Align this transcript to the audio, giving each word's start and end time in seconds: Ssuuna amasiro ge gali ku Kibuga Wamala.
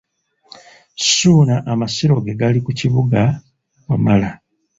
Ssuuna 1.03 1.55
amasiro 1.71 2.13
ge 2.25 2.33
gali 2.39 2.59
ku 2.65 2.71
Kibuga 2.79 3.21
Wamala. 3.89 4.29